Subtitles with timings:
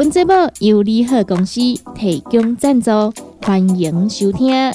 [0.00, 1.60] 本节目由利好公司
[1.94, 2.90] 提供赞助，
[3.42, 4.72] 欢迎收听。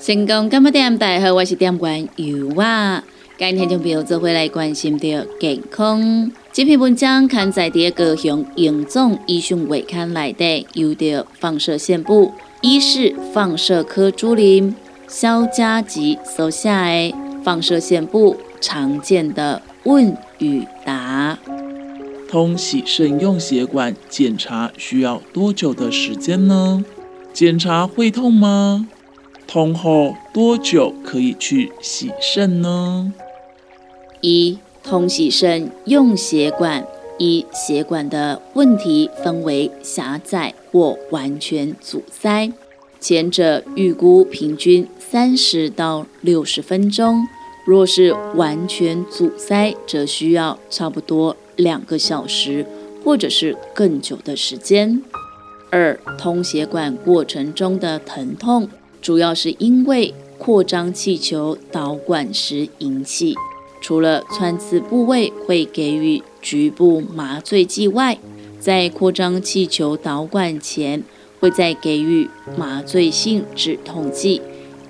[0.00, 0.96] 成功干么店？
[0.96, 3.02] 大家好，我是店员尤啊。
[3.36, 6.30] 今天就朋友做回来关心的健康。
[6.52, 14.74] 这篇文章刊载在高雄营总医讯卫刊内底，由着放射线部医师放射科主任
[15.06, 21.38] 肖家吉所写的放射线部常见的问与答。
[22.28, 26.84] 通洗肾用血管检查需要多久的时间呢？
[27.32, 28.88] 检查会痛吗？
[29.46, 33.12] 通后多久可以去洗肾呢？
[34.20, 34.58] 一
[34.90, 36.84] 通洗肾用血管，
[37.16, 42.50] 一血管的问题分为狭窄或完全阻塞。
[42.98, 47.24] 前者预估平均三十到六十分钟，
[47.64, 52.66] 若是完全阻塞，则需要差不多两个小时，
[53.04, 55.00] 或者是更久的时间。
[55.70, 58.68] 二通血管过程中的疼痛，
[59.00, 63.36] 主要是因为扩张气球导管时引起。
[63.80, 68.18] 除了穿刺部位会给予局部麻醉剂外，
[68.58, 71.02] 在扩张气球导管前，
[71.40, 74.42] 会再给予麻醉性止痛剂，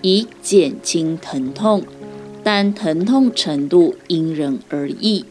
[0.02, 1.84] 以减轻疼痛，
[2.42, 5.24] 但疼痛程度因人而异，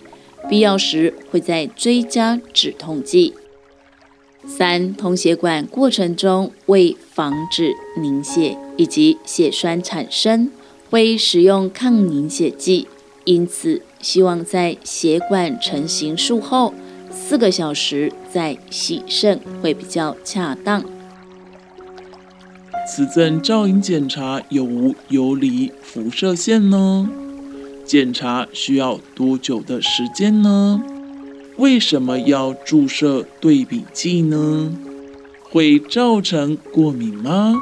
[0.50, 3.34] 必要时会再追加止痛剂。
[4.48, 10.50] 三、通血管过程中为防止凝血以及血栓产生，
[10.90, 12.88] 会使用抗凝血剂。
[13.26, 16.74] 因此，希望在血管成型术后
[17.12, 20.84] 四个小时再洗肾会比较恰当。
[22.88, 27.08] 磁振造影检查有无游离辐射线呢？
[27.86, 30.82] 检查需要多久的时间呢？
[31.58, 34.72] 为什么要注射对比剂呢？
[35.44, 37.56] 会造成过敏吗？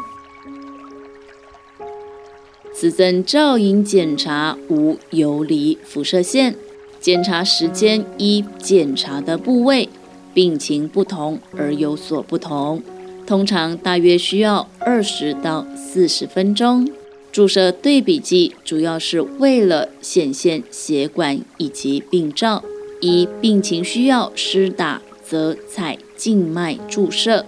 [2.80, 6.54] 磁振造影检查无游离辐射线，
[7.00, 9.90] 检查时间依检查的部位、
[10.32, 12.84] 病情不同而有所不同，
[13.26, 16.88] 通常大约需要二十到四十分钟。
[17.32, 22.64] 注射对比剂主要是为了显现血管以及病灶，
[23.02, 27.44] 依病情需要施打则采静脉注射。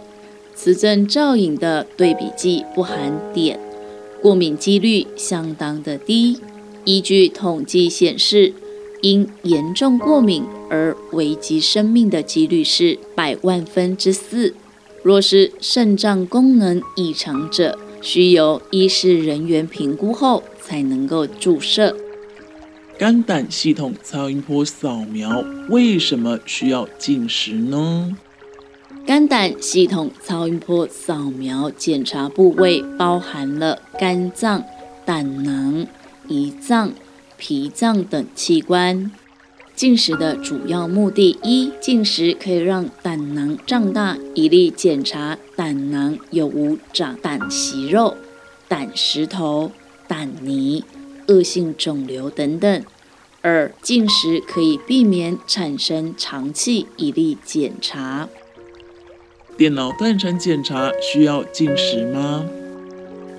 [0.55, 3.59] 磁振造影的对比剂不含碘。
[4.21, 6.39] 过敏几率相当的低，
[6.83, 8.53] 依据统计显示，
[9.01, 14.53] 因严重过敏而危及生命的几率是百万分之四。
[15.01, 21.95] 若是肾脏功能异常者，需由医师人员评估后才能够注射。
[22.97, 28.17] 肝胆系统超音波扫描为什么需要进食呢？
[29.09, 34.63] 肝胆系统超音波扫描检查部位包含了肝脏、
[35.03, 35.87] 胆囊、
[36.27, 36.91] 胰脏、
[37.35, 39.11] 脾脏等器官。
[39.75, 48.15] 进食的主要目的：一、进食可以让胆囊胀大，以利检查胆囊有无长胆息肉、
[48.67, 49.71] 胆石头、
[50.07, 50.83] 胆泥、
[51.25, 52.83] 恶性肿瘤等等；
[53.41, 58.29] 二、进食可以避免产生肠气，以利检查。
[59.59, 62.45] 电脑断层检查需要进食吗？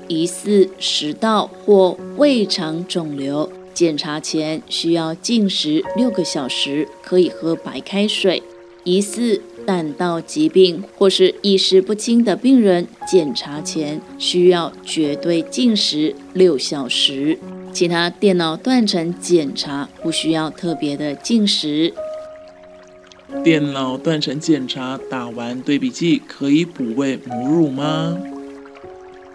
[0.06, 8.42] 疑似食道或胃肠肿瘤，检查前需要进食六个小时，可以喝白开水。
[8.84, 17.38] 疑似胆道疾病或是意识不清的病人，检查前需要绝对进食六小时。
[17.72, 21.94] 其他电脑断层检查不需要特别的进食。
[23.42, 28.18] 电脑断层检查打完对比剂可以补喂母乳吗？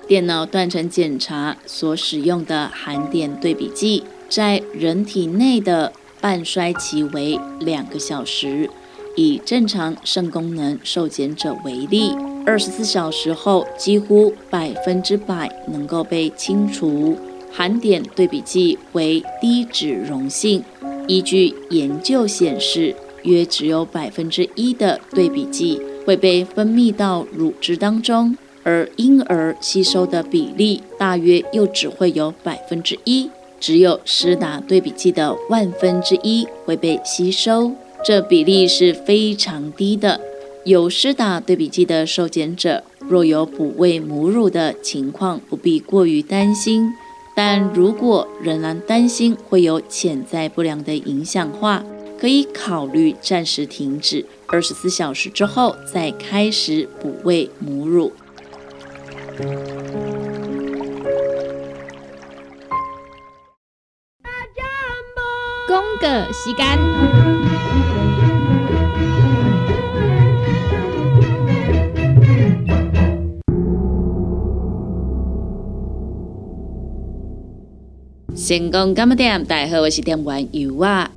[0.07, 8.69] 电脑断层检查所使用的含碘对比剂，在人体内的半衰期为两个小时，
[9.15, 12.11] 以正常肾功能受检者为例，
[12.45, 17.17] 二十四小时后几乎百分之百能够被清除。
[17.51, 20.63] 含碘对比剂为低脂溶性，
[21.07, 22.93] 依据研究显示，
[23.25, 33.29] 约只有百分之一的对比剂会被分泌到乳汁当中，而婴儿吸收的比例大约又只会有百分之一，
[33.59, 37.71] 只有施打对比剂的万分之一会被吸收，
[38.05, 40.21] 这比例是非常低的。
[40.63, 46.89] 有施打对比剂的受检者，若有哺喂母乳的情况，不必过于担心。
[47.35, 51.83] 但如果仍然担心会有潜在不良的影响话，
[52.25, 58.11] 可以考虑暂时停止，二十四小时之后再开始补喂母乳。
[65.67, 66.65] 公个时间。
[78.35, 79.45] 成功干么点？
[79.45, 81.11] 大家好，我是店员尤啊，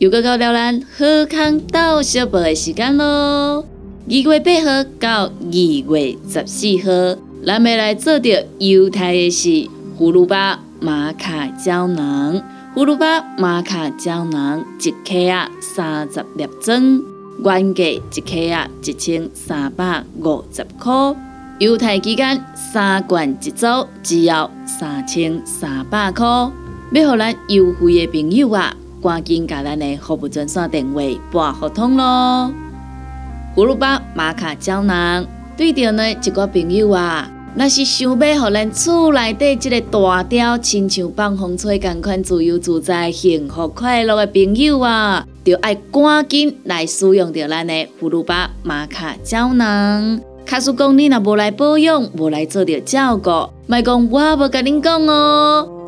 [0.00, 3.66] 又到到了咱好康到小宝的时间咯。
[4.08, 9.68] 二月八号到二月十四号，咱要来做着犹太的是
[9.98, 12.40] 葫芦巴玛卡胶囊。
[12.74, 17.02] 葫芦巴玛卡胶囊一克啊三十粒装，
[17.44, 21.14] 原价一克啊一千三百五十块。
[21.58, 23.66] 犹太期间三罐一组，
[24.02, 26.26] 只要三千三百块。
[26.26, 31.00] 要互咱优惠的朋友啊，赶紧甲咱的服务专线电话
[31.30, 32.52] 拨合通咯。
[33.56, 35.26] 葫芦巴玛卡胶囊，
[35.56, 50.20] 对着呢一个朋友啊，若是想要互咱厝内底即个大雕，亲像放风吹共款自由自在、幸福快乐的朋友啊，就爱赶紧来使用着咱的葫芦巴玛卡胶囊。
[50.46, 53.30] 卡叔讲你若无来保养，无来做着照顾，
[53.66, 55.79] 莫讲我无甲恁讲哦。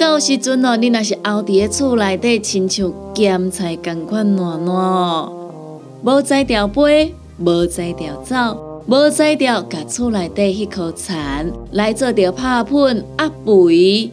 [0.00, 14.10] 到时阵哦，你若是后伫个厝内底，亲像咸菜共款烂烂哦，无摘掉杯，无摘掉走，无摘掉甲厝内底迄颗蚕来做着拍喷压肥。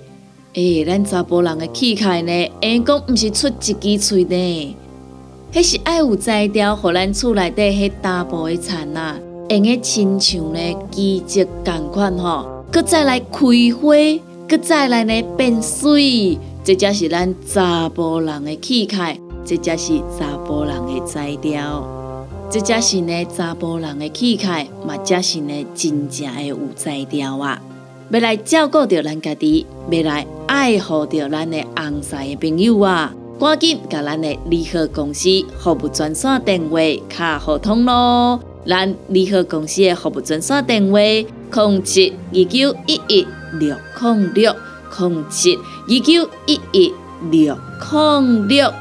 [0.55, 4.75] 诶，咱查甫人的气概呢，会讲毋是出一支喙呢，
[5.53, 9.17] 迄是爱有摘掉，互咱厝内底迄大部的蚕啊，
[9.47, 10.59] 用个亲像呢
[10.91, 13.37] 机节共款吼，搁再来开
[13.81, 13.95] 花。
[14.47, 27.61] 佮再来呢变水，这才是咱查甫人的气概，这才是查甫人的才调，这才是呢查甫人的气概，嘛才是呢真正的有才调啊！
[28.09, 33.13] 要来照顾着咱家己，要来爱护着咱的红晒的朋友啊！
[33.37, 35.29] 赶紧甲咱的利合公司
[35.59, 36.79] 服务专线电话
[37.09, 38.39] 卡互通咯！
[38.65, 43.27] 咱利合公司的服务专线电话：零七二九一一。
[43.53, 44.55] 六零六
[44.99, 46.93] 零七二九一一
[47.31, 47.57] 六
[47.91, 48.73] 零六，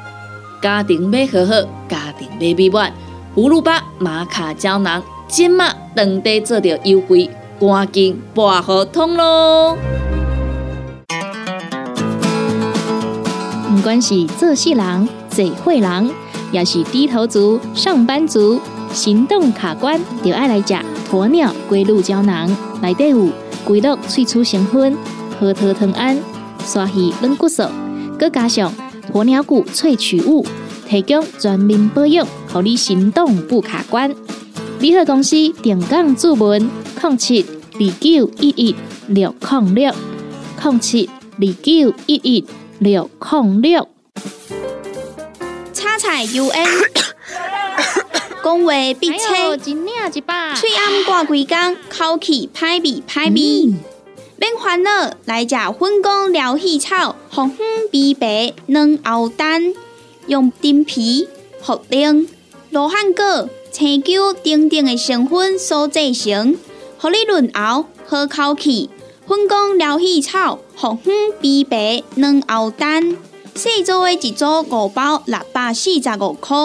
[0.60, 2.92] 家庭要好好，家庭要美满。
[3.34, 7.28] 葫芦巴玛卡胶囊，今麦当地做着优惠，
[7.60, 9.76] 赶紧拨合通咯！
[13.68, 16.10] 不管是做事人、做会人，
[16.50, 18.58] 也是低头族、上班族，
[18.90, 20.74] 行动卡关，就爱来吃
[21.10, 22.48] 鸵鸟龟鹿胶囊，
[22.80, 23.28] 内底有。
[23.66, 24.96] 龟鹿萃取成分，
[25.40, 26.16] 核桃藤胺、
[26.64, 27.64] 刷鱼软骨素，
[28.16, 28.72] 佮加上
[29.12, 30.46] 鸵鸟骨萃取物，
[30.88, 34.14] 提供全面保养，让你行动不卡关。
[34.78, 35.30] 联合公司
[35.62, 36.70] 定岗注文：
[37.02, 37.44] 零七
[37.74, 38.76] 二九一一
[39.08, 39.92] 六零六
[40.62, 42.46] 零七二九一一
[42.78, 43.88] 六零六。
[45.72, 46.66] 叉彩 U N，
[48.46, 49.18] 讲话必清。
[49.58, 53.74] 嘴暗挂几工，口气歹味歹味。
[54.36, 59.74] 免烦恼，来食粉工疗气草，红粉枇杷软藕丹，
[60.28, 61.26] 用丁皮、
[61.60, 62.28] 茯苓、
[62.70, 66.56] 罗汉果、青椒等等的成分所制成，
[66.98, 68.88] 合你润喉好口气。
[69.26, 71.12] 粉工疗气草，红粉
[71.42, 73.16] 枇杷软藕丹，
[73.56, 76.56] 四组的一组五包，六百四十五块。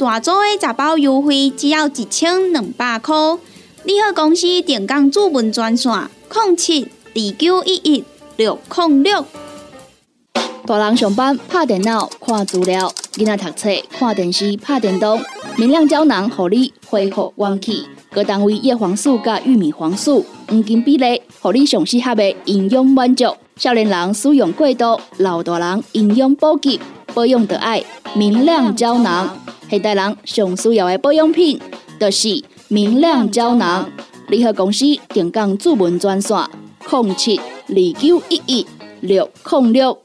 [0.00, 3.14] 大组的十包优惠只要一千两百块。
[3.84, 5.92] 你好，公司电工主文专线：
[6.32, 8.04] 零七二九一一
[8.38, 9.22] 六零六。
[10.64, 15.20] 大人上班拍电脑看资料，囡仔读册看电视拍电动。
[15.58, 17.84] 明亮胶囊，互你恢复元气。
[18.10, 23.36] 各单位叶黄素加玉米黄素黄金比例，互你上适合的营养满足。
[23.56, 26.80] 少年人使用过度，老大人营养补给
[27.12, 29.36] 保养得爱明亮胶囊。
[29.70, 31.56] 现代人上需要的保养品，
[32.00, 33.88] 就是明亮胶囊。
[34.26, 36.36] 联合公司定岗主文专线：
[36.88, 38.66] 零七二九一一
[39.00, 39.96] 六零六。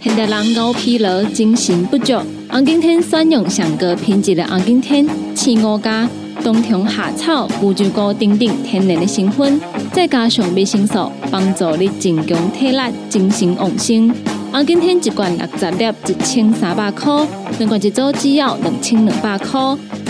[0.00, 2.14] 现代人高疲劳、精神不足，
[2.48, 6.08] 红景天选用上个品质的红景天，青五加
[6.44, 9.60] 冬虫夏草、乌鸡菇等等天然的成分，
[9.92, 14.14] 再加上维生素，帮助你增强体力、精神旺盛。
[14.52, 17.26] 红景天一罐六十粒，一千三百块；
[17.58, 19.60] 两罐一组，只要两千两百块。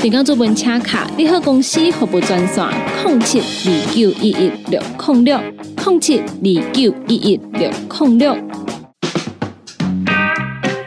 [0.00, 2.64] 订购做本车卡，你好公司服务专线：
[3.04, 5.40] 零七二九一一六零六
[5.84, 8.65] 零七二九一一六零六。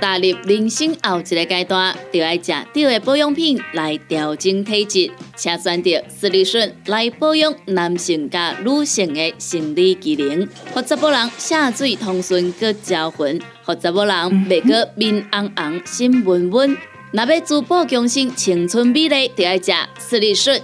[0.09, 16.75] 踏入人生后一个阶段，就要食对的保养品来调整体质，请选择斯利顺来保养男性加女性的生理机能，或者某人下水通顺个招魂，或者某人未过面红红心温温。
[17.11, 20.59] 若要珠宝更新、青春美丽，就要食斯利顺。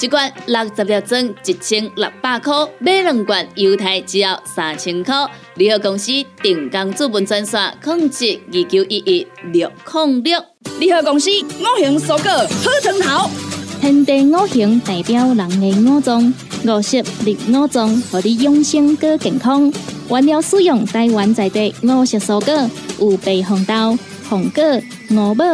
[0.00, 5.12] 一罐六十粒装，一千六百块；买两罐，犹太只要三千块。
[5.56, 10.40] 联合公司定岗资本专线：控制二九一一六零六。
[10.78, 13.28] 联合公司五行蔬果好成头，
[13.80, 16.32] 天地五行代表人的五脏，
[16.64, 19.72] 五色绿五脏，让你养生更健康。
[20.08, 24.62] 原料使用台湾在地五色蔬果，有白红豆、红果、
[25.10, 25.44] 五宝、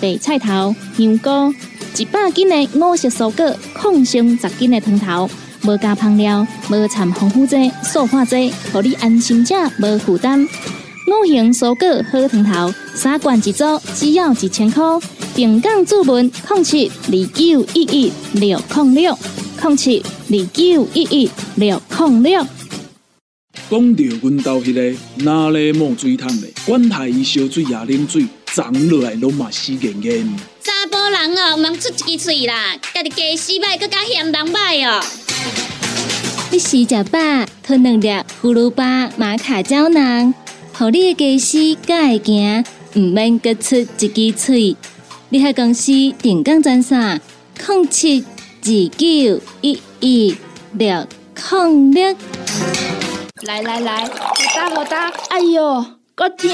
[0.00, 1.54] 白菜头、香菇。
[1.96, 5.28] 一百斤的五色蔬果，抗性十斤的汤头，
[5.64, 10.42] 无加香料，无掺防腐剂、塑化剂，让你安心吃，无负担。
[10.42, 14.82] 五行蔬果好汤头，三罐一组，只要一千块。
[15.34, 19.16] 平港注文控七二九一一六控六
[19.60, 22.44] 控七二九一一六控六。
[23.70, 30.36] 讲到阮兜迄个哪里冒水桶的，管他伊烧水也啉水，长落来拢嘛死严严。
[30.62, 35.02] 查甫人哦，莫出一支嘴啦，家己家死歹，更加嫌人歹哦。
[36.50, 37.18] 你洗食饱，
[37.62, 38.08] 吞两粒
[38.42, 40.34] 葫芦巴、玛卡胶囊，
[40.72, 42.64] 互你的家洗更会行，
[42.96, 44.76] 毋免各出一支嘴。
[45.28, 45.92] 你喺公司
[47.88, 48.24] 七
[48.62, 48.64] 二
[48.96, 50.36] 九一一
[50.72, 51.06] 六
[51.52, 52.16] 零六。
[53.42, 56.48] 来来来，好打好打，哎哟，够痛！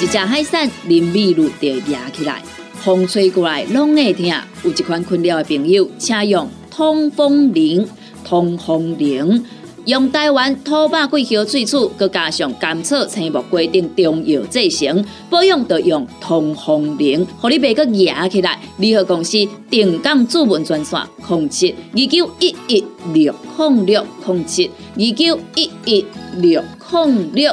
[0.00, 2.40] 一只海扇淋米露就压起来。
[2.74, 4.26] 风吹过来拢会疼，
[4.62, 7.86] 有一款困扰的朋友，请用通风铃。
[8.24, 9.44] 通风铃
[9.86, 18.60] 用台湾土八桂香萃取，佮加上甘草、青木规定中药制成，保养要用通风铃，互你袂佮压起来。
[18.76, 19.38] 联合公司
[19.68, 26.62] 定岗主文专线：零七二九一一六零六零七二九一一六
[26.92, 27.52] 零六。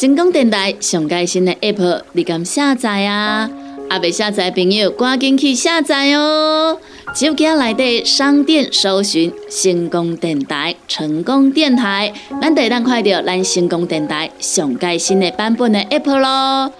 [0.00, 3.50] 成功电台上盖新的 App，你敢下载啊？
[3.90, 6.78] 阿未下载朋友，赶紧去下载哦！
[7.14, 16.72] 手机内底商店搜寻“成功电台”，成功电台，咱得当快到咱成功电台上盖新的版本的 App 咯。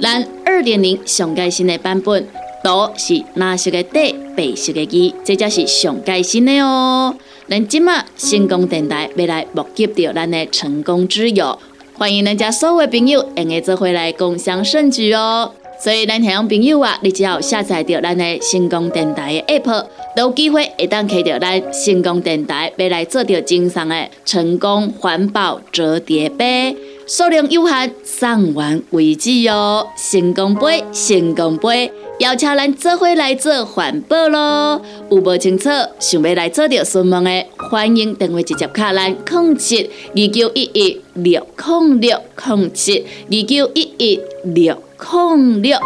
[0.00, 2.28] 咱二点零上盖新的版本，
[2.62, 7.12] 都是蓝色的底，白色的字，这才是上盖新的哦。
[7.48, 11.58] 咱今麦成功电台要来募集到咱的成功之友。
[11.98, 15.50] 欢迎咱家所有朋友用个做回来共享盛举哦！
[15.80, 26.76] 所以咱听众朋友啊，你只要下载到咱的成功电台的 app，都有机会会当开到咱成功电台，要来做到精上的成功环保折叠杯，
[27.08, 29.84] 数量有限，送完为止哦！
[29.96, 31.90] 成功杯，成功杯。
[32.18, 35.70] 邀请咱做伙来做环保咯，有无清楚
[36.00, 45.78] 想要来做着询问的，欢迎电话直接卡咱控制二九一一六零六零七二九一一六零六。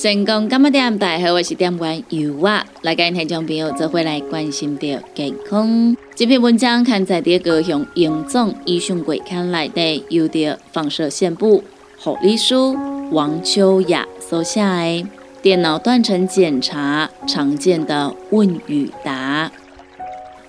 [0.00, 5.94] 成功今日点大好，我是点员尤娃，来跟听众朋友做回来关心着健康。
[6.14, 11.62] 这篇文章刊载在高雄荣总医学会刊内的，由着放射线部
[11.98, 12.54] 护理师
[13.10, 15.06] 王秋雅所写的
[15.42, 19.52] 电脑断层检查常见的问与答。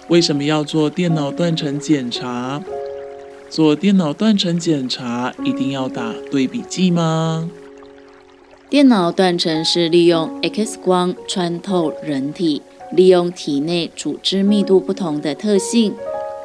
[0.08, 2.62] 为什么要做电脑断层检查？
[3.50, 7.50] 做电脑断层检查一定要打对比剂吗？
[8.72, 12.62] 电脑断层是利用 X 光穿透人体，
[12.94, 15.94] 利用体内组织密度不同的特性，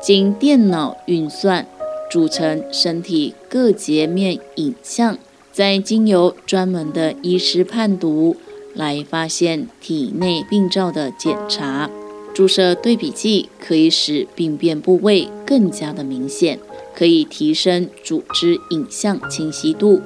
[0.02, 1.68] 经电脑运算，
[2.10, 5.16] 组成身体各截面影像，
[5.52, 8.34] 再经由专门的医师判读
[8.74, 11.88] 来发现体内病灶的检查。
[12.34, 16.58] 注射对比剂可以使病变部位更加的明显，
[16.92, 20.02] 可以提升组织影像清晰度，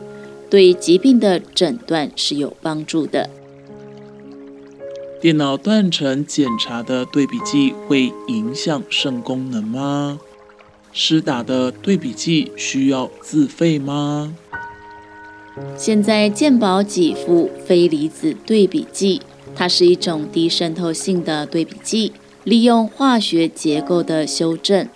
[0.50, 3.30] 对疾病的诊断是有帮助的。
[5.20, 10.18] 电脑断层检查的对比剂会影响肾功能吗？
[10.92, 14.34] 施打的对比剂需要自费吗？
[15.76, 19.22] 现在健保给付非离子对比剂。
[19.54, 22.12] 它是一种低渗透性的对比剂，
[22.44, 24.88] 利用化学结构的修正，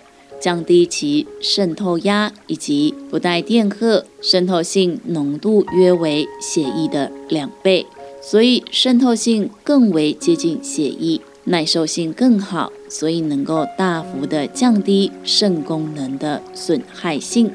[0.45, 7.87] 降低其渗透压以及不带电荷，渗透性浓度约为血液的两倍，
[8.21, 17.51] 所以渗透性更为接近血液，耐受性更好，所以能够大幅的降低肾功能的损害性。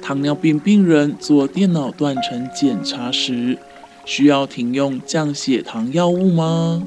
[0.00, 3.58] 糖尿病病人做电脑断层检查时。
[4.04, 6.82] 需要停用降血糖药物吗？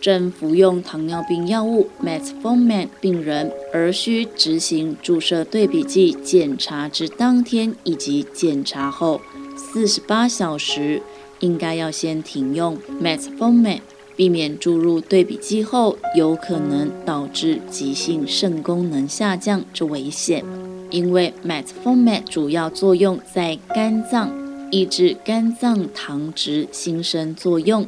[0.00, 9.20] 正服用糖尿病药物 Metformin 病人，而需执行注射对比剂检查之当天以及检查后
[9.56, 11.02] 四十八小时，
[11.40, 13.80] 应该要先停用 Metformin，
[14.14, 20.44] 避免注入对比剂后有可能导致急性肾功能下降之危险。
[20.90, 24.46] 因为 Metformin 主要作用在肝脏。
[24.72, 27.86] 抑制肝脏糖质新生作用，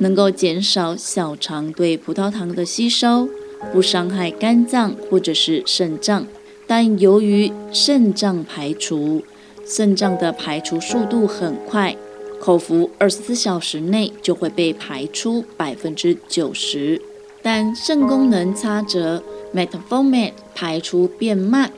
[0.00, 3.28] 能够减少小肠对葡萄糖的吸收，
[3.72, 6.26] 不伤害肝脏或者是肾脏。
[6.66, 9.22] 但由于肾脏排除，
[9.64, 11.96] 肾脏的排除速度很快，
[12.40, 17.00] 口服二十四小时内就会被排出百分之九十。
[17.42, 19.22] 但肾功能差则
[19.54, 21.70] Metformin 排出变慢。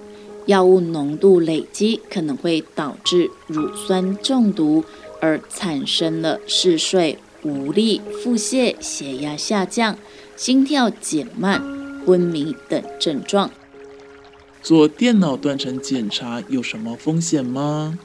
[0.47, 4.85] 药物浓度累积可能会导致乳酸中毒，
[5.21, 9.97] 而产生了嗜睡、无力、腹泻、血压下降、
[10.37, 11.63] 心跳减慢、
[12.05, 13.51] 昏迷等症状。
[14.63, 17.99] 做电脑断层检查有什么风险吗？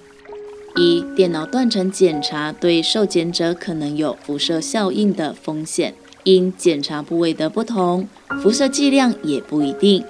[0.75, 8.07] 一、电脑断层检查对受检者可能有辐射效应的风险，因检查部位的不同，
[8.41, 10.03] 辐射剂量也不一定。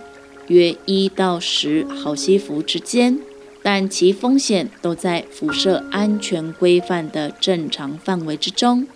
[0.48, 3.20] 约一到十毫西弗之间，
[3.62, 8.88] 但其风险都在辐射安全规范的正常范围之中。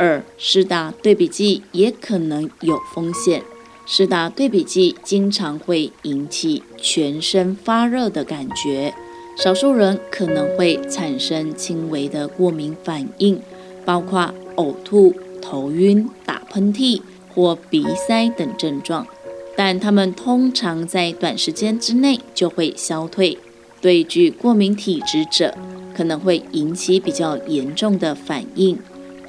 [0.00, 3.42] 二、施打对比剂也可能有风险。
[3.84, 8.94] 施打对比剂经常会引起全身发热的感觉，
[9.36, 13.42] 少数人可能会产生轻微的过敏反应，
[13.84, 17.02] 包括呕吐、头晕、打喷嚏
[17.34, 19.06] 或鼻塞等症状。
[19.54, 23.36] 但它们通常在短时间之内就会消退。
[23.82, 25.54] 对具过敏体质者，
[25.94, 28.78] 可能会引起比较严重的反应，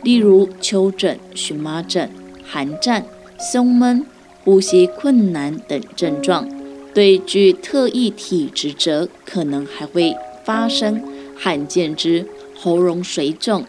[0.04, 2.10] 例如丘疹、荨麻疹、
[2.44, 3.06] 寒战、
[3.52, 4.06] 胸闷、
[4.44, 6.48] 呼吸困难等症状。
[6.94, 11.02] 对具特异体质者，可能还会发生
[11.38, 13.66] 罕见之喉咙水肿、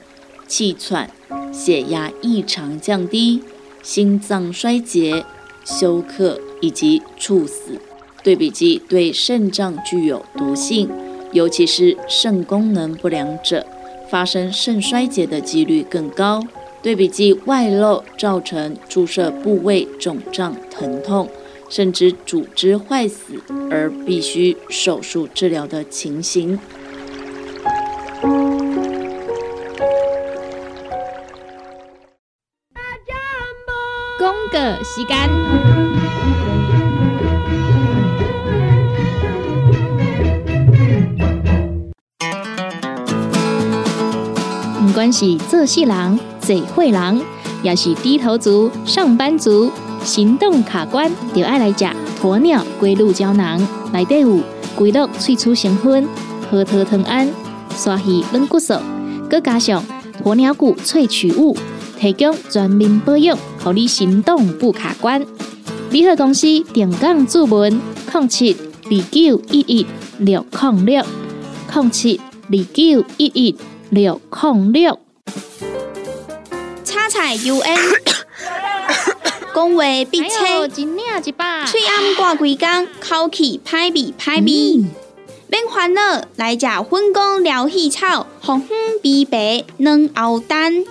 [0.47, 1.11] 气喘、
[1.53, 3.43] 血压异常降低、
[3.83, 5.25] 心脏衰竭。
[5.65, 7.81] 休克以及猝死，
[8.25, 10.91] 对比剂对肾脏具有毒性，
[11.31, 13.65] 尤其是肾功能不良者，
[14.13, 16.43] 发生肾衰竭的几率更高。
[16.83, 21.31] 对比剂外漏造成注射部位肿胀、疼痛，
[21.71, 23.35] 甚至组织坏死
[23.71, 26.59] 而必须手术治疗的情形。
[34.53, 35.17] 个时间，
[45.13, 47.21] 是做事人、做会人，
[47.63, 49.71] 也是低头族、上班族，
[50.03, 51.85] 行动卡关，就爱来吃
[52.21, 53.61] 鸵鸟龟鹿胶囊。
[53.93, 54.41] 内底有
[54.75, 56.09] 龟鹿萃取成分，
[56.51, 57.29] 核桃藤胺、
[57.77, 58.75] 刷鱼软骨素，
[59.29, 59.85] 佮加上
[60.25, 61.57] 鸵鸟骨萃取物。
[61.99, 65.25] 提供全面保养，让你行动不卡关。
[65.91, 67.81] 联合公司定岗注文：
[68.13, 69.87] 零七二九一一
[70.19, 71.05] 六零六
[71.73, 72.21] 零七
[72.51, 73.57] 二九一一
[73.91, 74.99] 六零六。
[77.13, 77.77] 叉彩 U N，
[79.55, 84.83] 讲话必切，嘴暗挂几工，口气歹味歹味。
[85.47, 90.87] 免烦恼，来食粉工疗气草，红粉碧白软喉丹。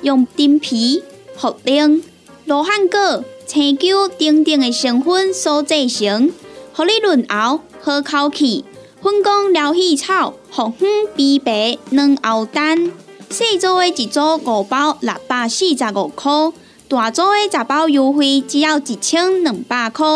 [0.00, 1.02] 用丁皮、
[1.38, 2.02] 茯苓、
[2.46, 6.32] 罗汉果、青椒等等的成分所制成，
[6.72, 8.64] 合你润喉好口气，
[9.02, 12.90] 粉工疗气草，红粉枇杷软藕蛋，
[13.30, 16.32] 四组的一组五包六百四十五块，
[16.88, 20.06] 大组的十包优惠只要一千两百块。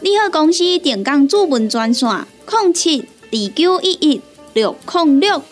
[0.00, 2.08] 你好，公司电工主文专线：
[2.48, 4.20] 零七二九一一
[4.52, 5.42] 六零六。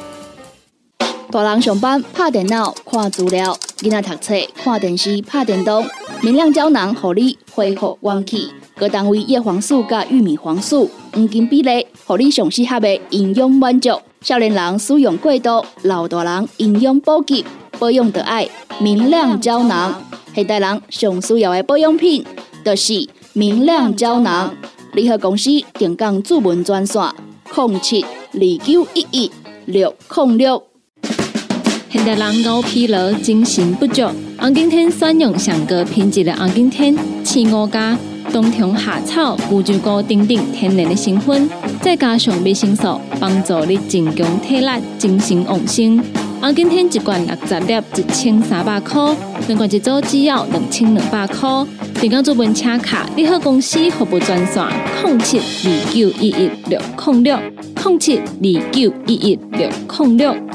[1.32, 5.86] 大人上班拍电脑看资料，囡仔读册看电视拍电动，
[6.22, 8.50] 明亮胶囊互你恢复元气。
[8.76, 13.90] 各单位叶黄素加玉米黄素黄金比例，互你上适合的营养满足。
[14.22, 17.44] 少年人使用过度，老大人营养补给
[17.78, 18.48] 保养的爱
[18.80, 20.02] 明亮胶囊。
[20.34, 22.24] 现代人上需要的保养品，
[22.64, 24.52] 就是明亮胶囊。
[24.94, 27.00] 联合公司定岗主文专线：
[27.54, 29.30] 零七二九一一
[29.66, 30.69] 六零六。
[31.92, 37.98] 现代人熬疲劳、精神不足，红景天选用上个品质的红景天，四五加
[38.32, 41.50] 冬虫夏草、乌鸡菇等等天然的成分，
[41.82, 46.00] 再加上维生素，帮助你增强体力、精神旺盛。
[46.40, 49.12] 红景天一罐六十粒，一千三百块；
[49.48, 51.66] 两罐一组只要两千两百块。
[52.00, 54.64] 订购做本车卡，你好公司服务专线：
[55.04, 57.36] 零七二九一一六零六
[57.84, 60.49] 零七二九一一六零六。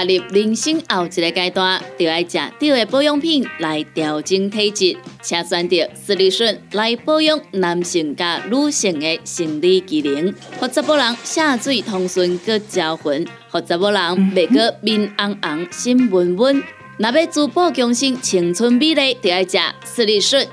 [0.00, 16.62] 踏入人生后一个阶段，就要食对的保养品来调整体质，请选择斯利顺来保养男性加女性的生理机能，或者某人下水通顺个招魂，或者某人未过面红红心温温。
[16.96, 20.46] 若要珠宝更新、青春美丽，就要食斯利顺。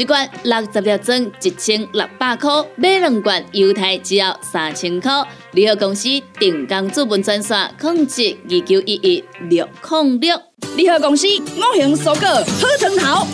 [0.00, 5.12] 一罐六十粒装，一千六百块；买两罐，犹太只要三千块。
[5.52, 6.08] 联合公司
[6.38, 10.40] 定岗资本专线：控制二九一一六零六。
[10.74, 13.26] 联合公司五行蔬果好成头，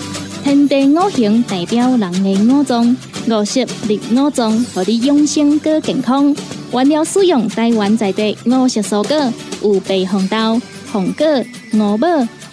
[0.43, 2.97] 天地五行代表人的五脏，
[3.29, 6.35] 五色绿五脏，让你养生更健康。
[6.73, 11.27] 原料使用台湾在地五色蔬果，有白红豆、红果、
[11.75, 12.09] 五宝、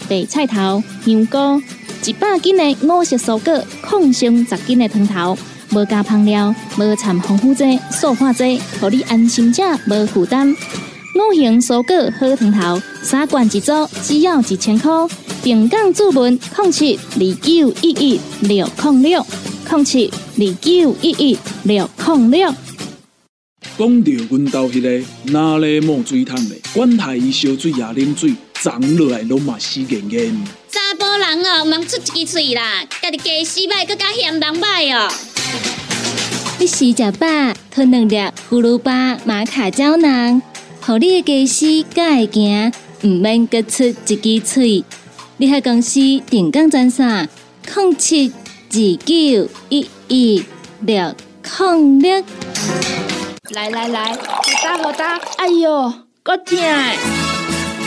[0.07, 1.59] 白菜头、香菇。
[2.05, 5.37] 一百斤的五色蔬果，抗性十斤的汤头，
[5.71, 10.49] 无加香料，无掺防腐剂、塑化剂，让你安心吃，无负担。
[10.51, 14.91] 五行蔬果好汤头，三罐一组，只要一千块。
[15.43, 19.25] 平港注文：零七二九一一六零六
[19.69, 22.53] 零七二九一一六零六。
[23.77, 30.62] 讲到阮兜迄个哪里冒水桶的，管他伊烧水也啉水，长落来拢嘛死严严。
[30.73, 35.07] 查甫人哦，毋通出一支喙啦，家己家死歹，更加嫌人歹哦。
[36.57, 37.27] 你洗食饱，
[37.69, 38.17] 吞两粒
[38.49, 40.41] 葫芦巴、玛卡胶囊，
[40.81, 44.83] 互你的家洗才会行，毋免各出一支喙。
[45.37, 47.29] 你喺公司定岗专线：
[47.75, 48.33] 零七
[48.71, 50.43] 二九一一
[50.81, 51.15] 六
[51.59, 52.23] 零六。
[53.51, 54.17] 来来来，好
[54.63, 56.57] 打好打，哎哟，够痛！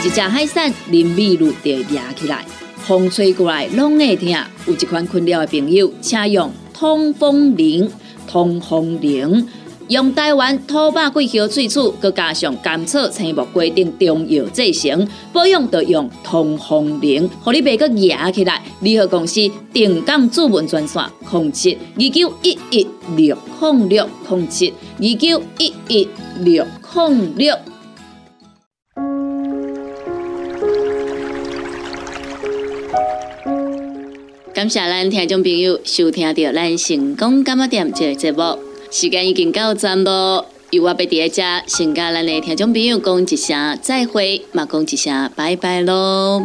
[0.04, 2.44] 一只海扇淋米露就压起来，
[2.86, 4.28] 风吹过来拢会痛。
[4.66, 7.90] 有一款困扰的朋友，请用通风铃。
[8.28, 9.48] 通风铃
[9.88, 18.60] 用台湾土八桂香萃取，佮加上甘草、青木规定中药制成，保养要用通风铃，互你袂佮压起来。
[18.80, 19.40] 联合公司
[19.72, 26.08] 定岗主文专线：零七二九一一六零六零七二九一一
[26.40, 27.56] 六零六。
[34.56, 38.58] 感谢咱听众朋友收听到咱成功感冒店这个节目，
[38.90, 40.46] 时间已经到站咯。
[40.70, 46.42] 由我伫在遮，先甲咱的听众朋友讲一声再会，嘛讲一声拜拜咯。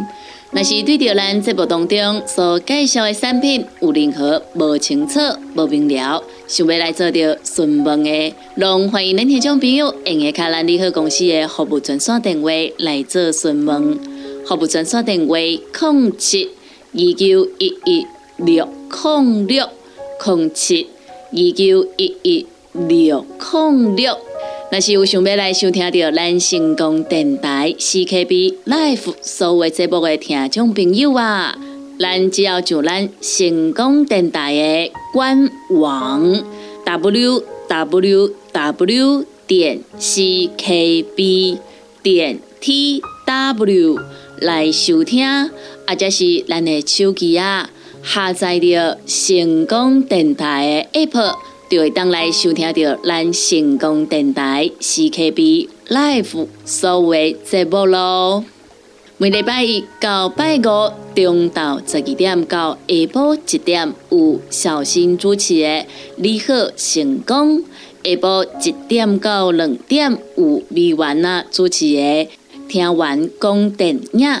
[0.50, 5.18] 若是对着咱节目当中所介绍的产品有任何无清楚、
[5.54, 13.98] 无明了，想要来做着询问的，拢欢迎恁听众朋友用下卡咱利好公司的服务专线电话来做询问。
[14.46, 16.50] 服务专线电话：零七。
[16.94, 19.66] 二九一一六零六
[20.26, 20.86] 零七
[21.30, 24.18] 二九一一六零六，
[24.70, 31.56] 若是有想要来收听到咱成功电台 CKB Life 所有节目的听众朋友啊，
[31.98, 36.44] 咱只要上咱成功电台的官网
[36.84, 41.58] w w w 点 c k b
[42.02, 43.98] 点 t w
[44.40, 45.50] 来收听。
[45.92, 47.68] 或者是咱的手机啊，
[48.02, 51.34] 下载着成功电台的 App，
[51.68, 58.42] 就会当来收听到咱成功电台 CKB Live 所有节目咯。
[59.18, 60.62] 每礼拜一到拜五
[61.14, 65.84] 中昼十二点到下晡一点，有小新主持的
[66.16, 67.60] 你好成功。
[68.02, 72.28] 下晡一点到两点有美完啊主持的
[72.66, 74.40] 听完讲电影，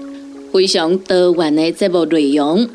[0.51, 2.67] 非常多元的节目内容，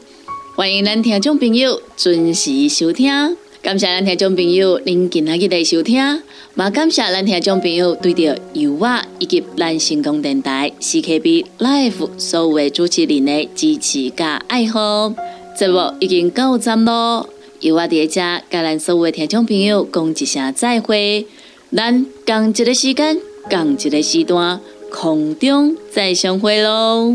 [0.57, 3.37] 欢迎咱听众朋友准时收听。
[3.61, 6.23] 感谢咱听众朋友您今日的收听，
[6.55, 15.13] 也感谢咱听众朋友对着油画以及咱成功电台 CKB Life 所有的主持人的支持加爱好。
[15.59, 17.29] 节目已经到站咯。
[17.61, 21.27] 由我伫遮甲咱所有听众朋友讲一声再会，
[21.75, 24.61] 咱共一个时间，共一个时段，
[24.91, 27.15] 空中再相会喽。